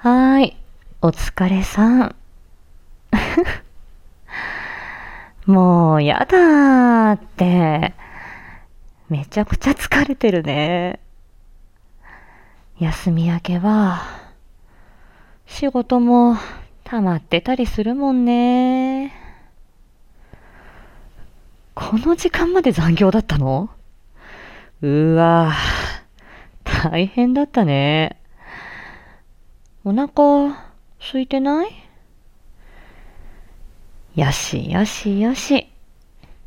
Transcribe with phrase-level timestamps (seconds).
[0.00, 0.56] はーい
[1.02, 2.14] お疲れさん。
[5.44, 7.94] もうやだーって。
[9.08, 11.00] めちゃくちゃ疲れてるね。
[12.78, 14.02] 休み明けは、
[15.46, 16.36] 仕事も
[16.84, 19.12] 溜まってたりするもんね。
[21.74, 23.68] この時間まで残業だったの？
[24.80, 28.14] うわぁ、大変だったね。
[29.90, 30.54] お腹
[30.98, 31.70] 空いてない？
[34.16, 35.66] よしよしよし。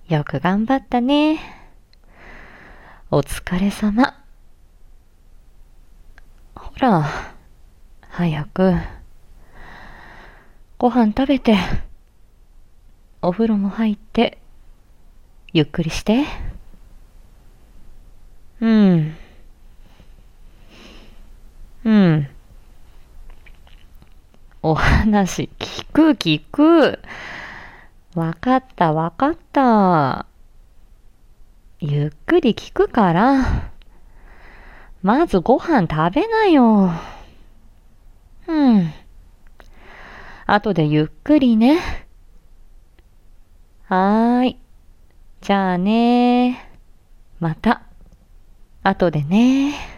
[0.08, 1.40] よく頑張ったね。
[3.10, 4.16] お疲れ様。
[6.54, 7.04] ほら、
[8.10, 8.76] 早く、
[10.78, 11.58] ご飯食べて、
[13.24, 14.38] お風呂も入って、
[15.52, 16.26] ゆっくりして。
[18.60, 19.16] うん。
[21.86, 22.28] うん。
[24.64, 27.00] お話聞く聞く。
[28.14, 30.28] わかったわかった。
[31.80, 33.72] ゆっくり聞くから。
[35.02, 36.92] まずご飯食べなよ。
[38.48, 38.94] うん。
[40.46, 41.80] 後でゆっくりね。
[43.86, 44.58] はーい。
[45.42, 46.70] じゃあね
[47.40, 47.82] また。
[48.84, 49.91] 後でね